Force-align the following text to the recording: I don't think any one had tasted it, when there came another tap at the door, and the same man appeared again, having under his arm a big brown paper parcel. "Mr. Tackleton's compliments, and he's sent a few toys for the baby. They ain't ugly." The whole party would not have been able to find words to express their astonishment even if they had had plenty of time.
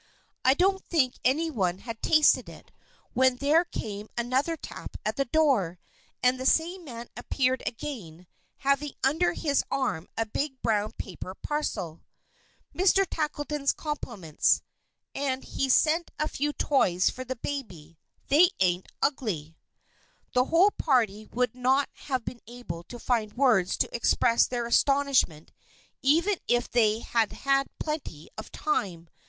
I 0.43 0.55
don't 0.55 0.83
think 0.85 1.13
any 1.23 1.51
one 1.51 1.77
had 1.77 2.01
tasted 2.01 2.49
it, 2.49 2.71
when 3.13 3.35
there 3.35 3.63
came 3.63 4.09
another 4.17 4.57
tap 4.57 4.97
at 5.05 5.15
the 5.15 5.25
door, 5.25 5.77
and 6.23 6.39
the 6.39 6.45
same 6.47 6.85
man 6.85 7.07
appeared 7.15 7.61
again, 7.67 8.25
having 8.57 8.93
under 9.03 9.33
his 9.33 9.63
arm 9.69 10.07
a 10.17 10.25
big 10.25 10.59
brown 10.63 10.93
paper 10.97 11.35
parcel. 11.35 12.01
"Mr. 12.75 13.05
Tackleton's 13.07 13.73
compliments, 13.73 14.63
and 15.13 15.43
he's 15.43 15.75
sent 15.75 16.09
a 16.17 16.27
few 16.27 16.51
toys 16.51 17.11
for 17.11 17.23
the 17.23 17.35
baby. 17.35 17.99
They 18.27 18.49
ain't 18.59 18.87
ugly." 19.03 19.55
The 20.33 20.45
whole 20.45 20.71
party 20.71 21.27
would 21.27 21.53
not 21.53 21.89
have 22.07 22.25
been 22.25 22.41
able 22.47 22.83
to 22.85 22.97
find 22.97 23.33
words 23.33 23.77
to 23.77 23.95
express 23.95 24.47
their 24.47 24.65
astonishment 24.65 25.51
even 26.01 26.39
if 26.47 26.67
they 26.71 27.01
had 27.01 27.31
had 27.33 27.67
plenty 27.77 28.31
of 28.35 28.51
time. 28.51 29.07